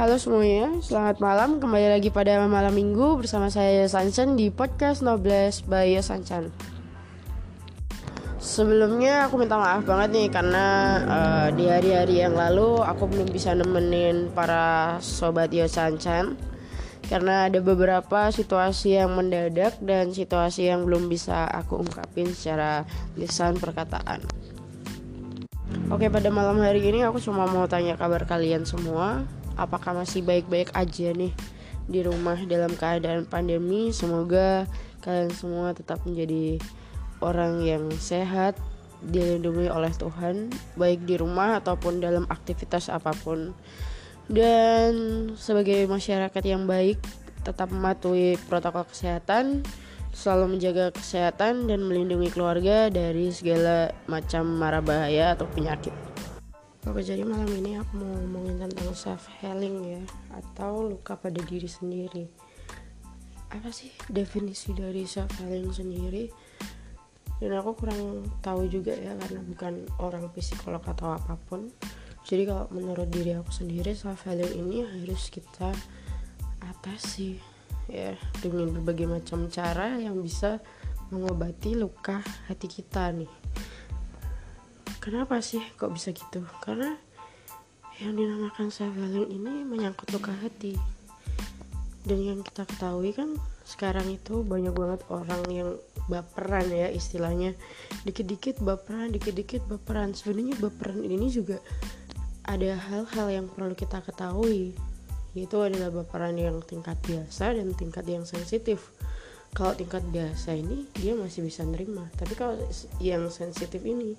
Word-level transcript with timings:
Halo 0.00 0.16
semuanya, 0.16 0.80
selamat 0.80 1.20
malam. 1.20 1.60
Kembali 1.60 1.92
lagi 1.92 2.08
pada 2.08 2.40
malam 2.48 2.72
minggu 2.72 3.20
bersama 3.20 3.52
saya 3.52 3.84
Sanchan 3.84 4.32
di 4.32 4.48
podcast 4.48 5.04
Nobles 5.04 5.60
by 5.68 5.92
Sanchan. 6.00 6.48
Sebelumnya 8.40 9.28
aku 9.28 9.36
minta 9.36 9.60
maaf 9.60 9.84
banget 9.84 10.08
nih 10.16 10.28
karena 10.32 10.66
uh, 11.04 11.48
di 11.52 11.68
hari-hari 11.68 12.24
yang 12.24 12.32
lalu 12.32 12.80
aku 12.80 13.12
belum 13.12 13.28
bisa 13.28 13.52
nemenin 13.52 14.32
para 14.32 14.96
sobat 15.04 15.52
Yo 15.52 15.68
Sanchan 15.68 16.32
karena 17.04 17.52
ada 17.52 17.60
beberapa 17.60 18.32
situasi 18.32 18.96
yang 18.96 19.12
mendadak 19.12 19.76
dan 19.84 20.16
situasi 20.16 20.72
yang 20.72 20.88
belum 20.88 21.12
bisa 21.12 21.44
aku 21.44 21.76
ungkapin 21.76 22.32
secara 22.32 22.88
lisan 23.20 23.60
perkataan. 23.60 24.24
Oke, 25.92 26.08
pada 26.08 26.32
malam 26.32 26.56
hari 26.64 26.88
ini 26.88 27.04
aku 27.04 27.20
cuma 27.20 27.44
mau 27.44 27.68
tanya 27.68 28.00
kabar 28.00 28.24
kalian 28.24 28.64
semua. 28.64 29.28
Apakah 29.60 29.92
masih 29.92 30.24
baik-baik 30.24 30.72
aja 30.72 31.12
nih 31.12 31.36
di 31.84 32.00
rumah 32.00 32.40
dalam 32.48 32.72
keadaan 32.72 33.28
pandemi? 33.28 33.92
Semoga 33.92 34.64
kalian 35.04 35.28
semua 35.36 35.76
tetap 35.76 36.00
menjadi 36.08 36.56
orang 37.20 37.60
yang 37.60 37.92
sehat, 38.00 38.56
dilindungi 39.04 39.68
oleh 39.68 39.92
Tuhan, 39.92 40.48
baik 40.80 41.04
di 41.04 41.20
rumah 41.20 41.60
ataupun 41.60 42.00
dalam 42.00 42.24
aktivitas 42.32 42.88
apa 42.88 43.12
pun. 43.20 43.52
Dan 44.30 44.92
sebagai 45.36 45.84
masyarakat 45.84 46.44
yang 46.48 46.64
baik, 46.64 46.96
tetap 47.44 47.68
mematuhi 47.68 48.40
protokol 48.48 48.88
kesehatan, 48.88 49.64
selalu 50.14 50.56
menjaga 50.56 50.94
kesehatan 50.94 51.68
dan 51.68 51.80
melindungi 51.86 52.30
keluarga 52.32 52.88
dari 52.88 53.30
segala 53.30 53.94
macam 54.06 54.46
mara 54.46 54.82
bahaya 54.82 55.34
atau 55.34 55.46
penyakit. 55.50 56.09
Oke, 56.88 57.04
jadi 57.04 57.28
malam 57.28 57.44
ini 57.60 57.76
aku 57.76 58.00
mau 58.00 58.08
ngomongin 58.08 58.64
tentang 58.64 58.96
self 58.96 59.28
healing 59.44 59.84
ya 59.84 60.02
atau 60.32 60.88
luka 60.88 61.12
pada 61.12 61.36
diri 61.44 61.68
sendiri. 61.68 62.24
Apa 63.52 63.68
sih 63.68 63.92
definisi 64.08 64.72
dari 64.72 65.04
self 65.04 65.28
healing 65.44 65.68
sendiri? 65.68 66.32
Dan 67.36 67.52
aku 67.60 67.84
kurang 67.84 68.24
tahu 68.40 68.64
juga 68.64 68.96
ya 68.96 69.12
karena 69.12 69.44
bukan 69.44 69.84
orang 70.00 70.32
psikolog 70.32 70.80
atau 70.80 71.12
apa 71.12 71.36
pun. 71.36 71.68
Jadi 72.24 72.48
kalau 72.48 72.64
menurut 72.72 73.12
diri 73.12 73.36
aku 73.36 73.52
sendiri 73.52 73.92
self 73.92 74.24
healing 74.24 74.64
ini 74.64 74.80
harus 74.80 75.28
kita 75.28 75.76
atasi 76.64 77.36
ya 77.92 78.16
dengan 78.40 78.72
berbagai 78.80 79.04
macam 79.04 79.52
cara 79.52 80.00
yang 80.00 80.16
bisa 80.16 80.64
mengobati 81.12 81.76
luka 81.76 82.24
hati 82.48 82.72
kita 82.72 83.12
nih 83.12 83.39
kenapa 85.00 85.40
sih 85.40 85.64
kok 85.80 85.90
bisa 85.90 86.12
gitu? 86.12 86.44
Karena 86.60 86.94
yang 88.00 88.16
dinamakan 88.16 88.68
self 88.68 88.92
healing 88.96 89.32
ini 89.32 89.64
menyangkut 89.64 90.12
luka 90.12 90.32
hati. 90.36 90.76
Dan 92.00 92.24
yang 92.24 92.40
kita 92.40 92.64
ketahui 92.64 93.12
kan 93.12 93.36
sekarang 93.68 94.08
itu 94.08 94.40
banyak 94.40 94.72
banget 94.72 95.00
orang 95.12 95.42
yang 95.52 95.70
baperan 96.08 96.68
ya 96.68 96.88
istilahnya. 96.88 97.56
Dikit-dikit 98.08 98.60
baperan 98.64 99.12
dikit-dikit 99.12 99.68
baperan. 99.68 100.16
Sebenarnya 100.16 100.56
baperan 100.60 101.04
ini 101.04 101.28
juga 101.28 101.60
ada 102.48 102.76
hal-hal 102.76 103.26
yang 103.28 103.46
perlu 103.52 103.76
kita 103.76 104.00
ketahui. 104.00 104.72
Itu 105.36 105.60
adalah 105.60 105.92
baperan 105.92 106.40
yang 106.40 106.64
tingkat 106.64 106.96
biasa 107.04 107.52
dan 107.56 107.76
tingkat 107.76 108.08
yang 108.08 108.24
sensitif. 108.24 108.92
Kalau 109.52 109.76
tingkat 109.76 110.02
biasa 110.08 110.56
ini 110.56 110.88
dia 110.96 111.12
masih 111.12 111.44
bisa 111.44 111.68
nerima. 111.68 112.08
Tapi 112.16 112.32
kalau 112.32 112.56
yang 113.02 113.28
sensitif 113.28 113.84
ini 113.84 114.16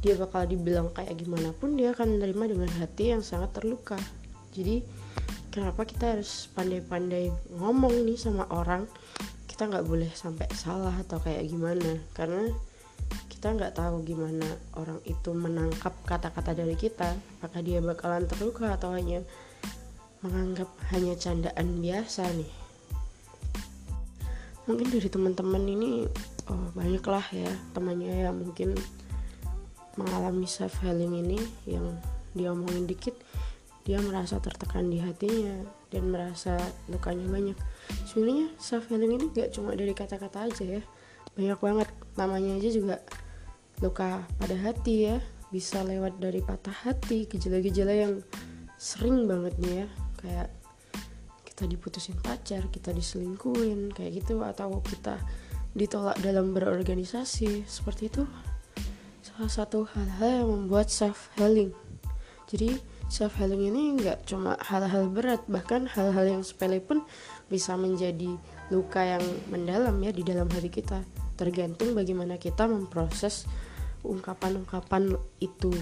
dia 0.00 0.16
bakal 0.16 0.48
dibilang 0.48 0.88
kayak 0.96 1.12
gimana 1.20 1.52
pun 1.52 1.76
dia 1.76 1.92
akan 1.92 2.16
menerima 2.16 2.56
dengan 2.56 2.70
hati 2.80 3.12
yang 3.12 3.20
sangat 3.20 3.52
terluka. 3.52 4.00
Jadi 4.56 4.80
kenapa 5.52 5.84
kita 5.84 6.16
harus 6.16 6.48
pandai-pandai 6.56 7.28
ngomong 7.60 8.08
nih 8.08 8.16
sama 8.16 8.48
orang? 8.48 8.88
Kita 9.44 9.68
nggak 9.68 9.84
boleh 9.84 10.08
sampai 10.16 10.48
salah 10.56 10.96
atau 11.04 11.20
kayak 11.20 11.44
gimana. 11.52 12.00
Karena 12.16 12.48
kita 13.28 13.52
nggak 13.52 13.76
tahu 13.76 14.00
gimana 14.08 14.48
orang 14.80 15.00
itu 15.04 15.36
menangkap 15.36 15.92
kata-kata 16.08 16.56
dari 16.56 16.80
kita. 16.80 17.12
Apakah 17.40 17.60
dia 17.60 17.84
bakalan 17.84 18.24
terluka 18.24 18.72
atau 18.72 18.96
hanya 18.96 19.20
menganggap 20.24 20.68
hanya 20.96 21.12
candaan 21.20 21.76
biasa 21.84 22.24
nih? 22.40 22.52
Mungkin 24.64 24.88
dari 24.92 25.08
teman-teman 25.12 25.64
ini 25.68 26.08
oh, 26.48 26.68
banyak 26.72 27.04
lah 27.04 27.26
ya 27.36 27.52
temannya 27.76 28.28
yang 28.28 28.36
mungkin 28.36 28.76
mengalami 30.00 30.48
self 30.48 30.80
healing 30.80 31.20
ini 31.20 31.38
yang 31.68 31.84
dia 32.32 32.54
omongin 32.54 32.88
dikit 32.88 33.12
dia 33.84 33.98
merasa 34.00 34.36
tertekan 34.38 34.92
di 34.92 35.00
hatinya 35.00 35.64
dan 35.88 36.12
merasa 36.12 36.60
lukanya 36.92 37.26
banyak. 37.26 37.58
Sebenarnya 38.04 38.52
self 38.60 38.86
healing 38.92 39.16
ini 39.16 39.24
gak 39.32 39.56
cuma 39.56 39.72
dari 39.72 39.96
kata-kata 39.96 40.46
aja 40.46 40.64
ya. 40.78 40.82
Banyak 41.34 41.58
banget. 41.58 41.88
Namanya 42.20 42.60
aja 42.60 42.70
juga 42.70 42.96
luka 43.80 44.28
pada 44.36 44.56
hati 44.60 45.10
ya. 45.10 45.16
Bisa 45.50 45.82
lewat 45.82 46.20
dari 46.20 46.44
patah 46.44 46.76
hati 46.86 47.26
gejala-gejala 47.26 47.94
yang 47.96 48.14
sering 48.76 49.24
banget 49.24 49.56
nih 49.58 49.74
ya. 49.82 49.88
Kayak 50.20 50.48
kita 51.48 51.64
diputusin 51.66 52.16
pacar 52.20 52.68
kita 52.72 52.92
diselingkuhin 52.92 53.92
kayak 53.92 54.22
gitu 54.22 54.40
atau 54.44 54.78
kita 54.84 55.16
ditolak 55.72 56.20
dalam 56.20 56.52
berorganisasi. 56.52 57.64
Seperti 57.64 58.12
itu 58.12 58.22
salah 59.40 59.64
satu 59.64 59.88
hal-hal 59.96 60.44
yang 60.44 60.50
membuat 60.52 60.92
self 60.92 61.32
healing 61.40 61.72
jadi 62.44 62.76
self 63.08 63.40
healing 63.40 63.72
ini 63.72 63.96
nggak 63.96 64.28
cuma 64.28 64.60
hal-hal 64.60 65.08
berat 65.08 65.40
bahkan 65.48 65.88
hal-hal 65.88 66.28
yang 66.28 66.42
sepele 66.44 66.76
pun 66.76 67.00
bisa 67.48 67.72
menjadi 67.72 68.36
luka 68.68 69.00
yang 69.00 69.24
mendalam 69.48 69.96
ya 70.04 70.12
di 70.12 70.26
dalam 70.26 70.50
hati 70.50 70.68
kita. 70.68 71.00
Tergantung 71.40 71.96
bagaimana 71.96 72.36
kita 72.36 72.66
memproses 72.66 73.46
ungkapan-ungkapan 74.02 75.14
itu. 75.40 75.72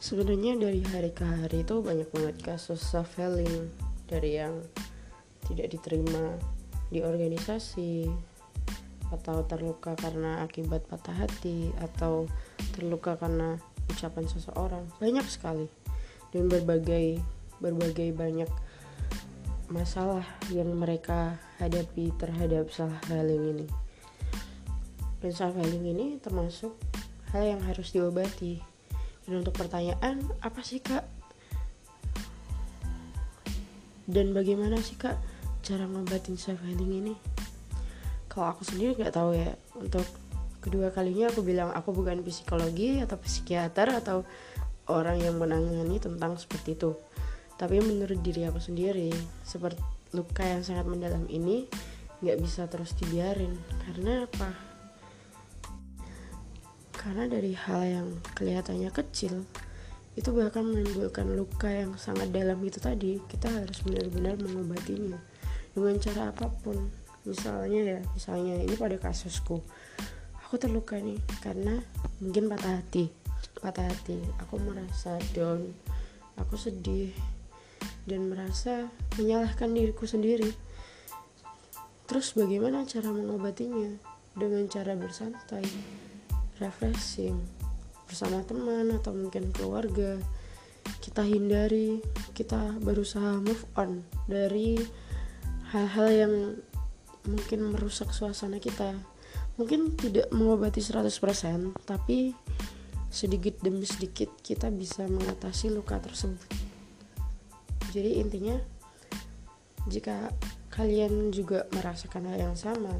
Sebenarnya 0.00 0.56
dari 0.56 0.80
hari 0.86 1.10
ke 1.12 1.28
hari 1.28 1.60
itu 1.60 1.82
banyak 1.82 2.08
banget 2.08 2.36
kasus 2.40 2.80
self 2.80 3.20
healing 3.20 3.68
dari 4.08 4.40
yang 4.40 4.64
tidak 5.44 5.76
diterima 5.76 6.40
di 6.88 7.04
organisasi 7.04 8.06
atau 9.12 9.44
terluka 9.44 9.92
karena 9.94 10.40
akibat 10.40 10.88
patah 10.88 11.12
hati 11.12 11.70
atau 11.78 12.24
terluka 12.72 13.20
karena 13.20 13.60
ucapan 13.92 14.24
seseorang 14.24 14.84
banyak 14.96 15.26
sekali 15.28 15.68
dan 16.32 16.48
berbagai 16.48 17.20
berbagai 17.60 18.16
banyak 18.16 18.48
masalah 19.68 20.24
yang 20.48 20.72
mereka 20.72 21.36
hadapi 21.60 22.10
terhadap 22.16 22.72
self 22.72 22.92
healing 23.12 23.52
ini 23.52 23.66
dan 25.20 25.30
self 25.30 25.54
healing 25.60 25.84
ini 25.92 26.06
termasuk 26.18 26.72
hal 27.30 27.44
yang 27.44 27.60
harus 27.62 27.92
diobati 27.92 28.72
dan 29.26 29.38
untuk 29.38 29.54
pertanyaan, 29.54 30.18
apa 30.42 30.60
sih 30.66 30.82
kak? 30.82 31.06
Dan 34.02 34.34
bagaimana 34.34 34.82
sih 34.82 34.98
kak 34.98 35.14
cara 35.62 35.86
ngobatin 35.86 36.34
self 36.34 36.58
healing 36.66 37.06
ini? 37.06 37.14
Kalau 38.32 38.56
aku 38.56 38.64
sendiri 38.64 38.96
nggak 38.96 39.12
tahu 39.12 39.36
ya. 39.36 39.52
Untuk 39.76 40.08
kedua 40.64 40.88
kalinya 40.88 41.28
aku 41.28 41.44
bilang 41.44 41.68
aku 41.76 41.92
bukan 41.92 42.24
psikologi 42.24 43.04
atau 43.04 43.20
psikiater 43.20 43.92
atau 43.92 44.24
orang 44.88 45.20
yang 45.20 45.36
menangani 45.36 46.00
tentang 46.00 46.40
seperti 46.40 46.80
itu. 46.80 46.96
Tapi 47.60 47.84
menurut 47.84 48.24
diri 48.24 48.48
aku 48.48 48.56
sendiri, 48.56 49.12
seperti 49.44 49.84
luka 50.16 50.48
yang 50.48 50.64
sangat 50.64 50.88
mendalam 50.88 51.28
ini 51.28 51.68
nggak 52.24 52.40
bisa 52.40 52.64
terus 52.72 52.96
dibiarin. 52.96 53.52
Karena 53.84 54.24
apa? 54.24 54.72
karena 57.02 57.26
dari 57.26 57.50
hal 57.58 57.82
yang 57.82 58.08
kelihatannya 58.38 58.94
kecil 58.94 59.42
itu 60.14 60.30
bahkan 60.30 60.62
menimbulkan 60.62 61.34
luka 61.34 61.66
yang 61.66 61.98
sangat 61.98 62.30
dalam 62.30 62.62
itu 62.62 62.78
tadi 62.78 63.18
kita 63.26 63.50
harus 63.50 63.82
benar-benar 63.82 64.38
mengobatinya 64.38 65.18
dengan 65.74 65.98
cara 65.98 66.30
apa 66.30 66.46
pun 66.62 66.78
misalnya 67.22 67.80
ya 67.80 67.98
misalnya 68.14 68.58
ini 68.58 68.74
pada 68.74 68.98
kasusku. 68.98 69.62
Aku 70.46 70.60
terluka 70.60 71.00
nih 71.00 71.16
karena 71.40 71.80
mungkin 72.20 72.50
patah 72.50 72.82
hati. 72.82 73.08
Patah 73.62 73.88
hati. 73.88 74.20
Aku 74.44 74.60
merasa 74.60 75.16
down. 75.32 75.72
Aku 76.36 76.58
sedih. 76.58 77.14
Dan 78.04 78.28
merasa 78.28 78.90
menyalahkan 79.16 79.70
diriku 79.72 80.04
sendiri. 80.04 80.50
Terus 82.04 82.36
bagaimana 82.36 82.84
cara 82.84 83.08
mengobatinya? 83.14 83.96
Dengan 84.36 84.68
cara 84.68 84.92
bersantai 84.92 85.64
refreshing. 86.60 87.38
Bersama 88.04 88.44
teman 88.44 88.92
atau 88.92 89.16
mungkin 89.16 89.54
keluarga. 89.56 90.20
Kita 91.00 91.24
hindari. 91.24 92.02
Kita 92.36 92.76
berusaha 92.82 93.40
move 93.40 93.64
on 93.78 94.04
dari 94.28 94.76
hal-hal 95.72 96.08
yang 96.12 96.34
mungkin 97.26 97.74
merusak 97.74 98.10
suasana 98.10 98.58
kita. 98.58 98.94
Mungkin 99.60 99.96
tidak 100.00 100.32
mengobati 100.32 100.80
100% 100.80 101.76
tapi 101.84 102.32
sedikit 103.12 103.60
demi 103.60 103.84
sedikit 103.84 104.32
kita 104.40 104.72
bisa 104.72 105.04
mengatasi 105.04 105.68
luka 105.68 106.00
tersebut. 106.00 106.40
Jadi 107.92 108.16
intinya 108.16 108.56
jika 109.92 110.32
kalian 110.72 111.28
juga 111.28 111.68
merasakan 111.76 112.32
hal 112.32 112.38
yang 112.52 112.56
sama 112.56 112.96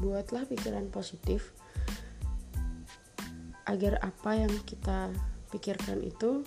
buatlah 0.00 0.48
pikiran 0.48 0.88
positif 0.88 1.52
agar 3.68 4.00
apa 4.00 4.40
yang 4.40 4.52
kita 4.64 5.12
pikirkan 5.52 6.00
itu 6.00 6.40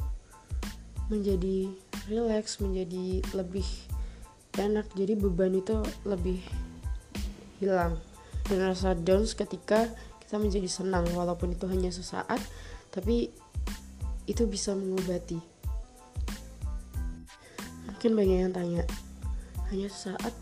menjadi 1.13 1.69
rileks 2.09 2.57
menjadi 2.57 3.21
lebih 3.37 3.65
enak. 4.57 4.89
Jadi 4.97 5.13
beban 5.13 5.53
itu 5.53 5.77
lebih 6.09 6.41
hilang. 7.59 7.99
Dan 8.49 8.65
rasa 8.65 8.97
down 8.97 9.27
ketika 9.27 9.91
kita 10.25 10.35
menjadi 10.41 10.69
senang 10.69 11.05
walaupun 11.13 11.53
itu 11.53 11.65
hanya 11.69 11.93
sesaat 11.93 12.41
tapi 12.89 13.29
itu 14.25 14.45
bisa 14.45 14.73
mengobati. 14.73 15.37
Mungkin 17.89 18.11
banyak 18.13 18.37
yang 18.45 18.53
tanya 18.53 18.83
hanya 19.69 19.89
sesaat 19.89 20.33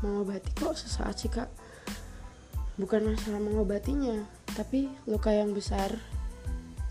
mengobati? 0.00 0.50
Kok 0.56 0.76
sesaat 0.76 1.16
sih 1.20 1.28
kak? 1.28 1.48
Bukan 2.76 3.12
masalah 3.12 3.40
mengobatinya 3.40 4.24
tapi 4.56 4.88
luka 5.04 5.32
yang 5.32 5.52
besar 5.52 5.96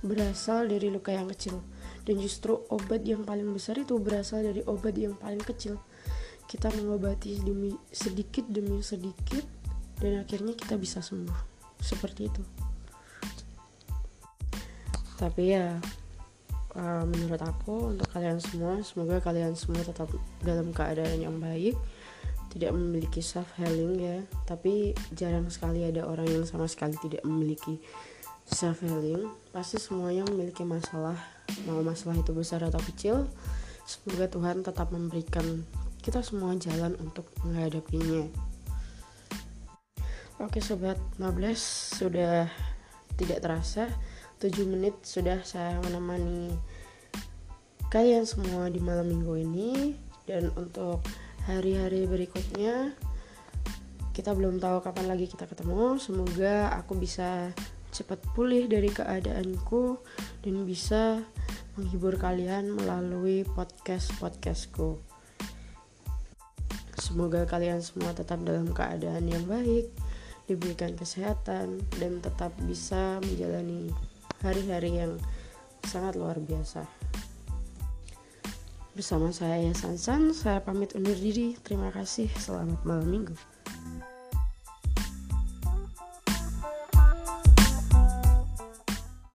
berasal 0.05 0.69
dari 0.69 0.93
luka 0.93 1.09
yang 1.09 1.25
kecil. 1.33 1.65
Dan 2.05 2.21
justru 2.21 2.61
obat 2.69 3.01
yang 3.01 3.25
paling 3.25 3.49
besar 3.49 3.81
itu 3.81 3.97
berasal 3.97 4.45
dari 4.45 4.61
obat 4.69 4.93
yang 4.93 5.17
paling 5.17 5.41
kecil. 5.41 5.81
Kita 6.45 6.69
mengobati 6.77 7.41
demi 7.41 7.73
sedikit 7.89 8.45
demi 8.45 8.85
sedikit 8.85 9.54
dan 9.99 10.23
akhirnya 10.23 10.53
kita 10.55 10.75
bisa 10.75 10.99
sembuh. 10.99 11.55
Seperti 11.79 12.21
itu. 12.27 12.41
Tapi 15.15 15.43
ya 15.55 15.79
uh, 16.75 17.03
menurut 17.07 17.39
aku 17.39 17.95
untuk 17.95 18.07
kalian 18.11 18.39
semua 18.43 18.83
semoga 18.83 19.23
kalian 19.23 19.55
semua 19.55 19.79
tetap 19.83 20.11
dalam 20.43 20.71
keadaan 20.75 21.19
yang 21.19 21.35
baik. 21.39 21.77
Tidak 22.51 22.71
memiliki 22.71 23.19
self 23.19 23.51
healing 23.59 23.99
ya. 23.99 24.17
Tapi 24.47 24.95
jarang 25.11 25.51
sekali 25.51 25.83
ada 25.83 26.07
orang 26.07 26.27
yang 26.27 26.43
sama 26.47 26.67
sekali 26.67 26.95
tidak 27.03 27.23
memiliki 27.27 27.79
self 28.45 28.85
healing 28.85 29.27
pasti 29.51 29.79
semuanya 29.79 30.23
memiliki 30.27 30.63
masalah. 30.63 31.15
Mau 31.67 31.83
masalah 31.83 32.17
itu 32.19 32.31
besar 32.35 32.63
atau 32.63 32.79
kecil 32.81 33.27
semoga 33.85 34.25
Tuhan 34.25 34.65
tetap 34.65 34.89
memberikan 34.89 35.61
kita 36.01 36.25
semua 36.25 36.57
jalan 36.57 36.97
untuk 36.97 37.29
menghadapinya 37.45 38.25
oke 40.45 40.61
sobat 40.61 41.01
15 41.17 41.57
sudah 42.05 42.45
tidak 43.17 43.41
terasa 43.41 43.89
7 44.37 44.53
menit 44.69 44.93
sudah 45.01 45.41
saya 45.41 45.81
menemani 45.81 46.53
kalian 47.89 48.29
semua 48.29 48.69
di 48.69 48.77
malam 48.77 49.09
minggu 49.09 49.33
ini. 49.41 49.73
Dan 50.25 50.49
untuk 50.57 51.05
hari-hari 51.49 52.05
berikutnya 52.05 52.93
kita 54.13 54.33
belum 54.37 54.61
tahu 54.61 54.85
kapan 54.85 55.09
lagi 55.09 55.25
kita 55.25 55.49
ketemu. 55.49 55.97
Semoga 55.97 56.77
aku 56.77 56.93
bisa 56.93 57.49
cepat 57.89 58.21
pulih 58.37 58.69
dari 58.69 58.93
keadaanku 58.93 59.97
dan 60.45 60.55
bisa 60.67 61.25
menghibur 61.73 62.21
kalian 62.21 62.69
melalui 62.73 63.47
podcast-podcastku. 63.53 65.01
Semoga 67.01 67.45
kalian 67.45 67.79
semua 67.85 68.11
tetap 68.17 68.41
dalam 68.41 68.73
keadaan 68.73 69.29
yang 69.29 69.45
baik, 69.45 69.87
diberikan 70.45 70.93
kesehatan, 70.93 71.81
dan 71.97 72.21
tetap 72.21 72.53
bisa 72.65 73.17
menjalani 73.21 73.89
hari-hari 74.41 75.01
yang 75.01 75.17
sangat 75.85 76.17
luar 76.17 76.37
biasa. 76.37 76.85
Bersama 78.95 79.27
saya 79.35 79.59
Sansan, 79.75 80.31
saya 80.31 80.63
pamit 80.63 80.95
undur 80.95 81.17
diri. 81.19 81.59
Terima 81.59 81.91
kasih. 81.91 82.31
Selamat 82.39 82.79
malam 82.87 83.11
minggu. 83.11 83.54